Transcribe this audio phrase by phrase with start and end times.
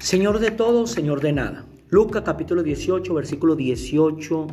[0.00, 1.66] Señor de todo, Señor de nada.
[1.90, 4.46] Lucas capítulo 18, versículo 18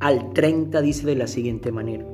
[0.00, 2.04] al 30 dice de la siguiente manera.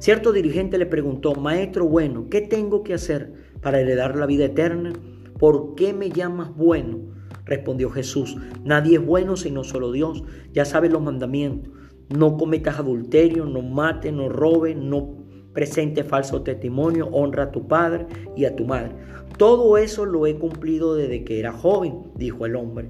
[0.00, 4.92] Cierto dirigente le preguntó, Maestro bueno, ¿qué tengo que hacer para heredar la vida eterna?
[5.38, 6.98] ¿Por qué me llamas bueno?
[7.44, 10.24] Respondió Jesús, nadie es bueno sino solo Dios.
[10.52, 11.72] Ya sabes los mandamientos.
[12.08, 15.21] No cometas adulterio, no mates, no robes, no
[15.52, 18.06] presente falso testimonio, honra a tu padre
[18.36, 18.92] y a tu madre.
[19.36, 22.88] Todo eso lo he cumplido desde que era joven, dijo el hombre.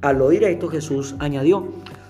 [0.00, 1.68] Al oír esto Jesús añadió,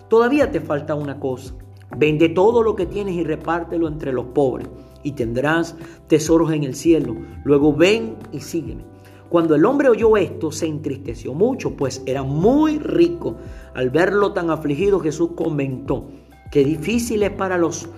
[0.08, 1.54] todavía te falta una cosa.
[1.96, 4.68] Vende todo lo que tienes y repártelo entre los pobres
[5.02, 5.76] y tendrás
[6.06, 7.16] tesoros en el cielo.
[7.44, 8.84] Luego ven y sígueme.
[9.28, 13.36] Cuando el hombre oyó esto, se entristeció mucho, pues era muy rico.
[13.74, 16.08] Al verlo tan afligido, Jesús comentó,
[16.50, 17.88] que difícil es para los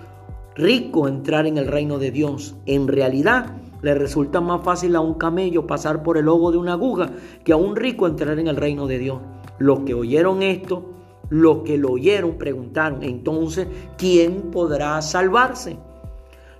[0.55, 2.55] rico entrar en el reino de Dios.
[2.65, 6.73] En realidad, le resulta más fácil a un camello pasar por el ojo de una
[6.73, 7.11] aguja
[7.43, 9.19] que a un rico entrar en el reino de Dios.
[9.59, 10.91] Los que oyeron esto,
[11.29, 15.77] los que lo oyeron preguntaron, entonces, ¿quién podrá salvarse?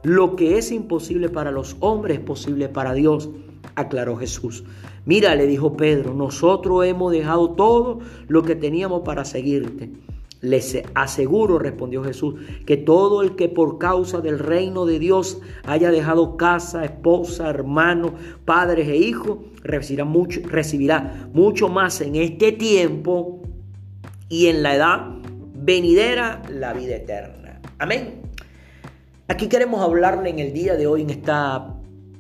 [0.04, 3.30] Lo que es imposible para los hombres es posible para Dios,
[3.76, 4.64] aclaró Jesús.
[5.06, 9.92] Mira, le dijo Pedro, nosotros hemos dejado todo lo que teníamos para seguirte.
[10.42, 15.92] Les aseguro, respondió Jesús, que todo el que por causa del reino de Dios haya
[15.92, 23.42] dejado casa, esposa, hermano, padres e hijos, recibirá mucho, recibirá mucho más en este tiempo
[24.30, 25.08] y en la edad
[25.56, 27.62] venidera la vida eterna.
[27.80, 28.22] Amén.
[29.28, 31.76] Aquí queremos hablarle en el día de hoy, en esta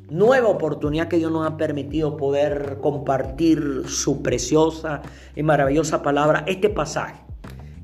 [0.09, 5.02] nueva oportunidad que Dios nos ha permitido poder compartir su preciosa
[5.35, 7.25] y maravillosa palabra, este pasaje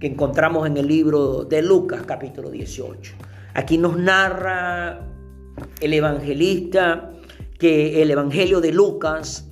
[0.01, 3.13] que encontramos en el libro de Lucas capítulo 18.
[3.53, 5.05] Aquí nos narra
[5.79, 7.11] el evangelista
[7.59, 9.47] que el evangelio de Lucas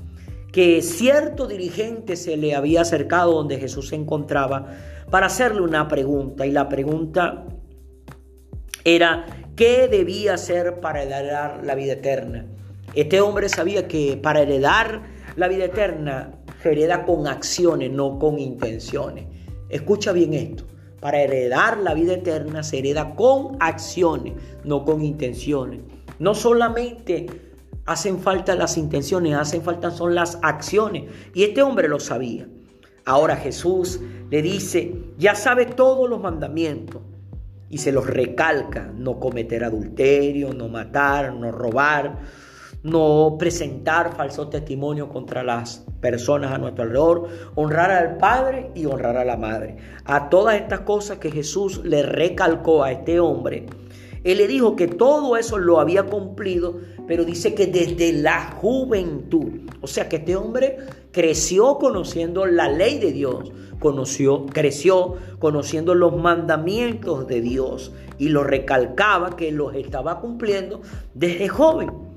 [0.52, 4.66] que cierto dirigente se le había acercado donde Jesús se encontraba
[5.12, 7.46] para hacerle una pregunta y la pregunta
[8.84, 12.48] era ¿qué debía hacer para heredar la vida eterna?
[12.96, 15.04] Este hombre sabía que para heredar
[15.36, 16.32] la vida eterna
[16.64, 19.26] se hereda con acciones, no con intenciones.
[19.70, 20.66] Escucha bien esto.
[21.00, 24.34] Para heredar la vida eterna se hereda con acciones,
[24.66, 25.82] no con intenciones.
[26.20, 27.28] No solamente
[27.86, 31.06] hacen falta las intenciones, hacen falta son las acciones.
[31.34, 32.48] Y este hombre lo sabía.
[33.06, 37.02] Ahora Jesús le dice, ya sabe todos los mandamientos.
[37.70, 42.20] Y se los recalca, no cometer adulterio, no matar, no robar,
[42.84, 49.18] no presentar falso testimonio contra las personas a nuestro alrededor, honrar al Padre y honrar
[49.18, 49.78] a la Madre.
[50.06, 53.66] A todas estas cosas que Jesús le recalcó a este hombre,
[54.24, 59.62] él le dijo que todo eso lo había cumplido, pero dice que desde la juventud,
[59.82, 60.78] o sea que este hombre
[61.12, 68.44] creció conociendo la ley de Dios, conoció, creció conociendo los mandamientos de Dios y lo
[68.44, 70.82] recalcaba que los estaba cumpliendo
[71.14, 72.09] desde joven.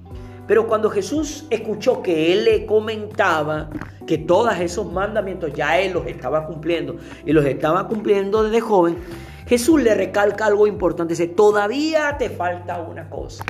[0.52, 3.70] Pero cuando Jesús escuchó que él le comentaba
[4.06, 8.98] que todos esos mandamientos ya él los estaba cumpliendo y los estaba cumpliendo desde joven,
[9.46, 11.14] Jesús le recalca algo importante.
[11.14, 13.46] Dice, todavía te falta una cosa.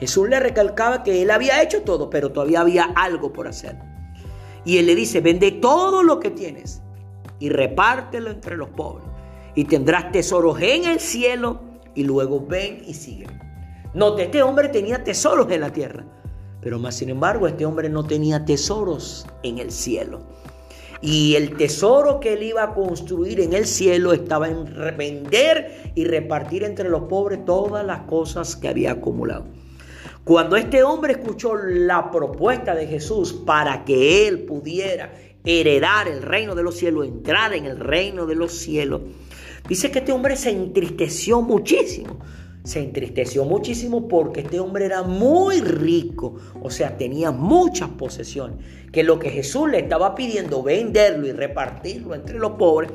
[0.00, 3.76] Jesús le recalcaba que él había hecho todo, pero todavía había algo por hacer.
[4.64, 6.82] Y él le dice, vende todo lo que tienes
[7.38, 9.06] y repártelo entre los pobres.
[9.54, 11.60] Y tendrás tesoros en el cielo
[11.94, 13.28] y luego ven y sigue.
[13.96, 16.04] Note, este hombre tenía tesoros en la tierra,
[16.60, 20.20] pero más sin embargo este hombre no tenía tesoros en el cielo.
[21.00, 24.66] Y el tesoro que él iba a construir en el cielo estaba en
[24.98, 29.46] vender y repartir entre los pobres todas las cosas que había acumulado.
[30.24, 35.10] Cuando este hombre escuchó la propuesta de Jesús para que él pudiera
[35.42, 39.00] heredar el reino de los cielos, entrar en el reino de los cielos,
[39.66, 42.18] dice que este hombre se entristeció muchísimo
[42.66, 48.58] se entristeció muchísimo porque este hombre era muy rico, o sea, tenía muchas posesiones,
[48.90, 52.90] que lo que Jesús le estaba pidiendo, venderlo y repartirlo entre los pobres,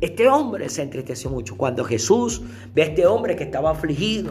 [0.00, 1.56] este hombre se entristeció mucho.
[1.56, 2.40] Cuando Jesús
[2.72, 4.30] ve a este hombre que estaba afligido,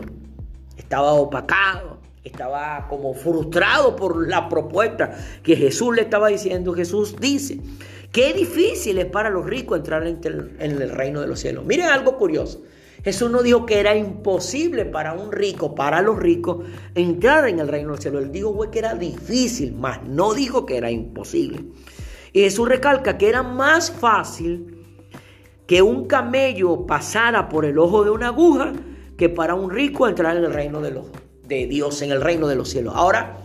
[0.78, 7.60] estaba opacado, estaba como frustrado por la propuesta que Jesús le estaba diciendo, Jesús dice,
[8.14, 10.22] qué difícil es para los ricos entrar en
[10.60, 11.66] el reino de los cielos.
[11.66, 12.62] Miren algo curioso.
[13.06, 16.66] Jesús no dijo que era imposible para un rico, para los ricos,
[16.96, 18.18] entrar en el reino del cielo.
[18.18, 21.66] Él dijo que era difícil, más no dijo que era imposible.
[22.34, 24.84] Y Jesús recalca que era más fácil
[25.68, 28.74] que un camello pasara por el ojo de una aguja
[29.16, 31.00] que para un rico entrar en el reino de,
[31.44, 32.96] de Dios, en el reino de los cielos.
[32.98, 33.38] Ahora,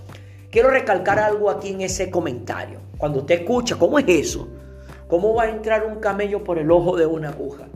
[0.51, 2.81] quiero recalcar algo aquí en ese comentario.
[2.97, 4.49] Cuando usted escucha, ¿cómo es eso?
[5.07, 7.69] ¿Cómo va a entrar un camello por el ojo de una aguja?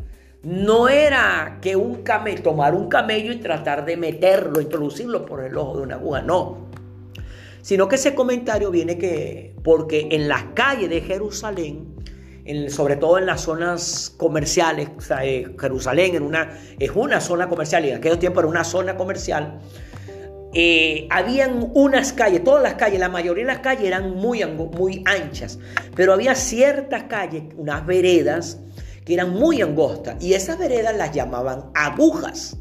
[0.45, 5.57] No era que un camello, tomar un camello y tratar de meterlo, introducirlo por el
[5.57, 6.69] ojo de una aguja, no.
[7.63, 11.95] Sino que ese comentario viene que, porque en las calles de Jerusalén,
[12.69, 14.91] sobre todo en las zonas comerciales,
[15.23, 18.99] eh, Jerusalén en una, es una zona comercial y en aquellos tiempos era una zona
[18.99, 19.61] comercial,
[20.53, 25.03] eh, habían unas calles, todas las calles, la mayoría de las calles eran muy, muy
[25.07, 25.59] anchas,
[25.97, 28.61] pero había ciertas calles, unas veredas,
[29.05, 32.57] que eran muy angostas y esas veredas las llamaban agujas.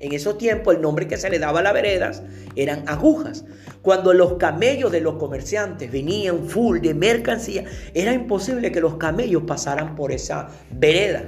[0.00, 2.22] En esos tiempos el nombre que se le daba a las veredas
[2.54, 3.44] eran agujas.
[3.82, 7.64] Cuando los camellos de los comerciantes venían full de mercancía,
[7.94, 11.24] era imposible que los camellos pasaran por esa vereda,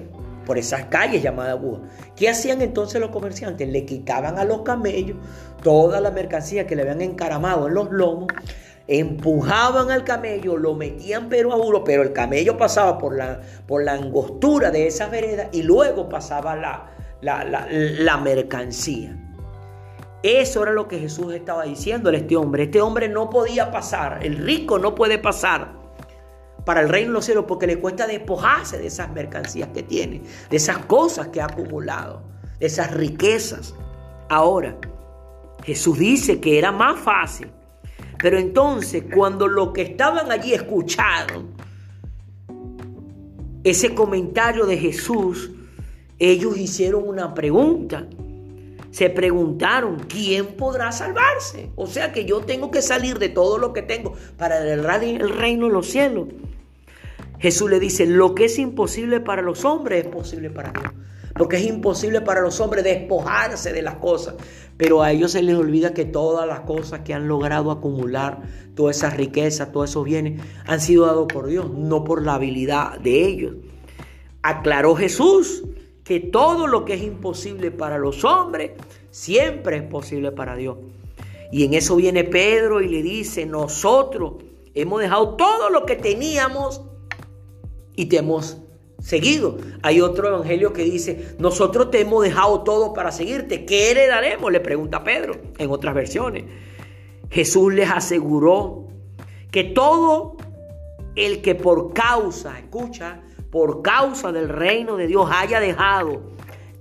[0.46, 1.90] por esas calles llamadas agujas.
[2.14, 3.68] ¿Qué hacían entonces los comerciantes?
[3.68, 5.16] Le quitaban a los camellos
[5.64, 8.28] toda la mercancía que le habían encaramado en los lomos
[8.90, 13.84] empujaban al camello, lo metían pero a uno, pero el camello pasaba por la, por
[13.84, 16.90] la angostura de esa vereda y luego pasaba la,
[17.22, 19.16] la, mercancía.
[20.24, 22.64] Eso era lo que Jesús estaba diciendo a este hombre.
[22.64, 25.72] Este hombre no podía pasar, el rico no puede pasar
[26.64, 30.22] para el reino de los cielos porque le cuesta despojarse de esas mercancías que tiene,
[30.50, 32.22] de esas cosas que ha acumulado,
[32.58, 33.72] de esas riquezas.
[34.28, 34.76] Ahora,
[35.62, 37.52] Jesús dice que era más fácil
[38.22, 41.54] pero entonces, cuando los que estaban allí escucharon
[43.64, 45.50] ese comentario de Jesús,
[46.18, 48.06] ellos hicieron una pregunta.
[48.90, 51.70] Se preguntaron, ¿quién podrá salvarse?
[51.76, 55.66] O sea que yo tengo que salir de todo lo que tengo para el reino
[55.66, 56.28] de los cielos.
[57.38, 60.92] Jesús le dice, lo que es imposible para los hombres es posible para Dios.
[61.34, 64.34] Porque es imposible para los hombres despojarse de las cosas.
[64.80, 68.40] Pero a ellos se les olvida que todas las cosas que han logrado acumular,
[68.74, 72.98] todas esas riquezas, todos esos bienes, han sido dados por Dios, no por la habilidad
[72.98, 73.56] de ellos.
[74.40, 75.64] Aclaró Jesús
[76.02, 78.70] que todo lo que es imposible para los hombres,
[79.10, 80.78] siempre es posible para Dios.
[81.52, 84.36] Y en eso viene Pedro y le dice, nosotros
[84.72, 86.80] hemos dejado todo lo que teníamos
[87.96, 88.56] y te hemos
[89.00, 89.58] seguido.
[89.82, 93.64] Hay otro evangelio que dice, nosotros te hemos dejado todo para seguirte.
[93.64, 94.52] ¿Qué heredaremos?
[94.52, 96.44] Le pregunta Pedro en otras versiones.
[97.30, 98.88] Jesús les aseguró
[99.50, 100.36] que todo
[101.16, 103.20] el que por causa, escucha,
[103.50, 106.30] por causa del reino de Dios haya dejado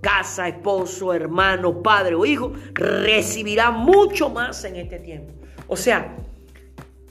[0.01, 5.33] casa, esposo, hermano, padre o hijo, recibirá mucho más en este tiempo.
[5.67, 6.15] O sea,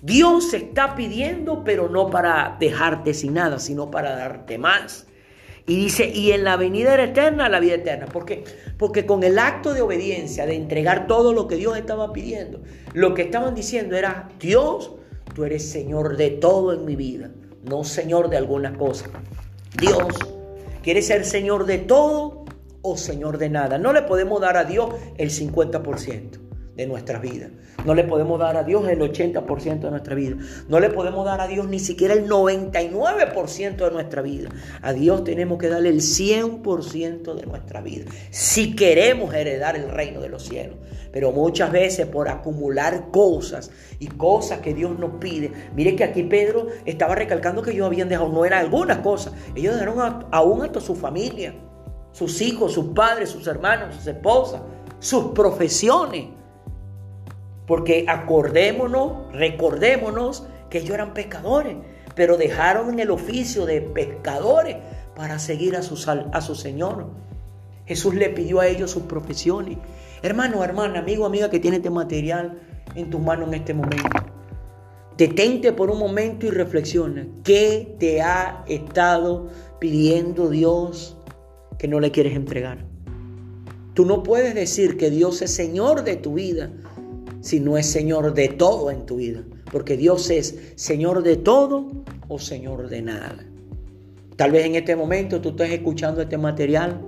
[0.03, 5.07] Dios está pidiendo, pero no para dejarte sin nada, sino para darte más.
[5.67, 8.07] Y dice, y en la venida eterna, la vida eterna.
[8.07, 8.45] ¿Por qué?
[8.79, 12.63] Porque con el acto de obediencia, de entregar todo lo que Dios estaba pidiendo,
[12.95, 14.93] lo que estaban diciendo era, Dios,
[15.35, 17.31] tú eres Señor de todo en mi vida,
[17.65, 19.11] no Señor de algunas cosas.
[19.79, 20.07] Dios,
[20.83, 22.47] ¿quieres ser Señor de todo
[22.81, 23.77] o Señor de nada?
[23.77, 26.48] No le podemos dar a Dios el 50%
[26.79, 27.51] de nuestra vida.
[27.85, 30.37] No le podemos dar a Dios el 80% de nuestra vida.
[30.69, 34.49] No le podemos dar a Dios ni siquiera el 99% de nuestra vida.
[34.81, 38.05] A Dios tenemos que darle el 100% de nuestra vida.
[38.31, 40.77] Si queremos heredar el reino de los cielos.
[41.11, 45.51] Pero muchas veces por acumular cosas y cosas que Dios nos pide.
[45.75, 49.33] Mire que aquí Pedro estaba recalcando que ellos habían dejado, no eran algunas cosas.
[49.57, 51.57] Ellos dejaron aún hasta su familia,
[52.13, 54.61] sus hijos, sus padres, sus hermanos, sus esposas,
[55.01, 56.38] sus profesiones
[57.69, 61.77] porque acordémonos, recordémonos que ellos eran pescadores,
[62.15, 64.79] pero dejaron el oficio de pescadores
[65.15, 67.11] para seguir a su, a su Señor.
[67.87, 69.79] Jesús le pidió a ellos sus profesiones.
[70.23, 72.59] Hermano, hermana, amigo, amiga que tiene este material
[72.95, 74.09] en tus manos en este momento.
[75.19, 77.27] Detente por un momento y reflexiona.
[77.45, 79.49] ¿Qué te ha estado
[79.79, 81.19] pidiendo Dios
[81.79, 82.79] que no le quieres entregar?
[83.93, 86.71] Tú no puedes decir que Dios es Señor de tu vida
[87.49, 89.43] si no es Señor de todo en tu vida.
[89.73, 91.91] Porque Dios es Señor de todo
[92.29, 93.43] o Señor de nada.
[94.37, 97.01] Tal vez en este momento tú estés escuchando este material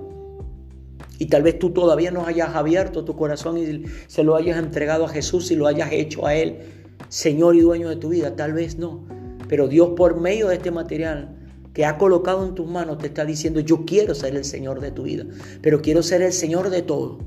[1.19, 5.05] y tal vez tú todavía no hayas abierto tu corazón y se lo hayas entregado
[5.05, 6.57] a Jesús y lo hayas hecho a Él,
[7.07, 8.35] Señor y dueño de tu vida.
[8.35, 9.03] Tal vez no.
[9.47, 11.37] Pero Dios por medio de este material
[11.75, 14.91] que ha colocado en tus manos te está diciendo, yo quiero ser el Señor de
[14.91, 15.23] tu vida,
[15.61, 17.19] pero quiero ser el Señor de todo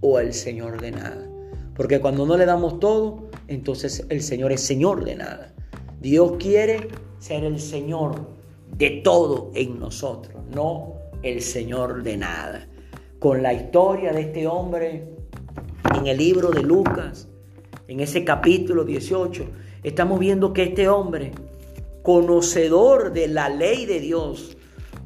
[0.00, 1.33] o el Señor de nada.
[1.76, 5.54] Porque cuando no le damos todo, entonces el Señor es Señor de nada.
[6.00, 6.88] Dios quiere
[7.18, 8.28] ser el Señor
[8.76, 12.68] de todo en nosotros, no el Señor de nada.
[13.18, 15.08] Con la historia de este hombre
[15.98, 17.28] en el libro de Lucas,
[17.88, 19.44] en ese capítulo 18,
[19.82, 21.32] estamos viendo que este hombre,
[22.02, 24.56] conocedor de la ley de Dios,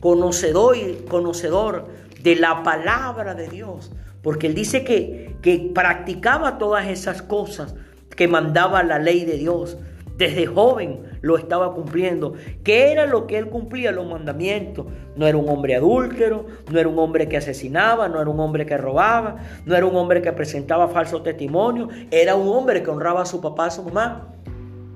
[0.01, 0.77] conocedor,
[1.09, 1.87] conocedor
[2.23, 7.75] de la palabra de Dios, porque él dice que, que practicaba todas esas cosas
[8.17, 9.79] que mandaba la ley de Dios.
[10.17, 12.33] Desde joven lo estaba cumpliendo.
[12.65, 13.93] ¿Qué era lo que él cumplía?
[13.93, 14.87] Los mandamientos.
[15.15, 18.67] No era un hombre adúltero, no era un hombre que asesinaba, no era un hombre
[18.67, 23.23] que robaba, no era un hombre que presentaba falso testimonio, era un hombre que honraba
[23.23, 24.35] a su papá, a su mamá.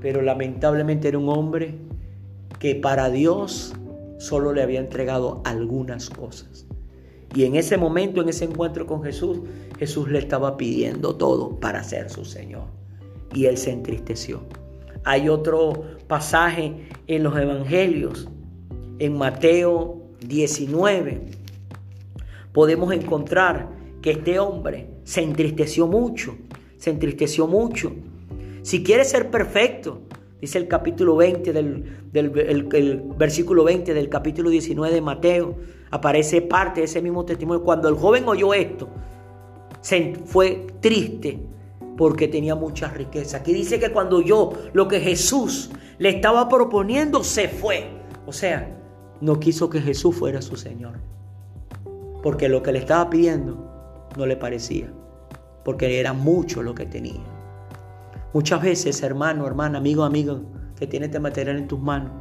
[0.01, 1.77] Pero lamentablemente era un hombre
[2.59, 3.75] que para Dios
[4.19, 6.67] solo le había entregado algunas cosas.
[7.35, 9.41] Y en ese momento, en ese encuentro con Jesús,
[9.79, 12.65] Jesús le estaba pidiendo todo para ser su Señor.
[13.35, 14.43] Y él se entristeció.
[15.05, 18.29] Hay otro pasaje en los evangelios,
[18.99, 21.23] en Mateo 19.
[22.53, 23.71] Podemos encontrar
[24.03, 26.37] que este hombre se entristeció mucho,
[26.77, 27.93] se entristeció mucho.
[28.61, 30.03] Si quiere ser perfecto,
[30.41, 35.57] dice el capítulo 20 del, el versículo 20 del capítulo 19 de Mateo,
[35.93, 37.63] aparece parte de ese mismo testimonio.
[37.63, 38.89] Cuando el joven oyó esto,
[39.81, 41.39] se fue triste
[41.97, 43.37] porque tenía mucha riqueza.
[43.37, 47.91] Aquí dice que cuando oyó lo que Jesús le estaba proponiendo, se fue.
[48.27, 48.75] O sea,
[49.21, 50.99] no quiso que Jesús fuera su Señor.
[52.23, 54.91] Porque lo que le estaba pidiendo no le parecía.
[55.63, 57.21] Porque era mucho lo que tenía.
[58.33, 60.41] Muchas veces, hermano, hermana, amigo, amigo,
[60.75, 62.13] que tiene este material en tus manos,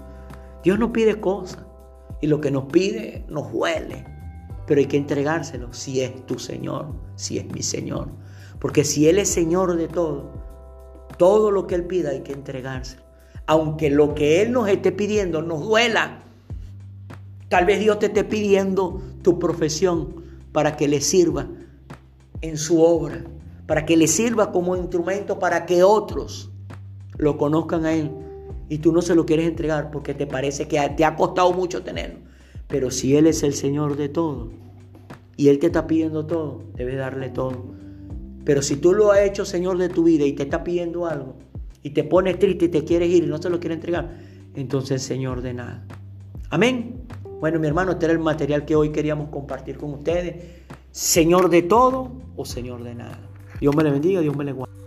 [0.62, 1.71] Dios no pide cosas.
[2.20, 4.06] Y lo que nos pide nos duele.
[4.68, 8.10] Pero hay que entregárselo si es tu Señor, si es mi Señor.
[8.60, 10.32] Porque si Él es Señor de todo,
[11.18, 13.04] todo lo que Él pida hay que entregárselo.
[13.48, 16.24] Aunque lo que Él nos esté pidiendo nos duela.
[17.50, 21.48] Tal vez Dios te esté pidiendo tu profesión para que le sirva
[22.42, 23.24] en su obra,
[23.68, 26.52] para que le sirva como instrumento para que otros
[27.18, 28.12] lo conozcan a Él
[28.72, 31.84] y tú no se lo quieres entregar porque te parece que te ha costado mucho
[31.84, 32.20] tenerlo.
[32.70, 34.50] Pero si Él es el Señor de todo
[35.36, 37.66] y Él te está pidiendo todo, debes darle todo.
[38.46, 41.36] Pero si tú lo has hecho Señor de tu vida y te está pidiendo algo
[41.84, 44.18] y te pones triste y te quieres ir y no se lo quieres entregar,
[44.56, 45.86] entonces Señor de nada.
[46.50, 47.02] Amén.
[47.42, 50.46] Bueno, mi hermano, este era el material que hoy queríamos compartir con ustedes.
[50.92, 53.20] Señor de todo o Señor de nada.
[53.60, 54.81] Dios me le bendiga, Dios me le guarde.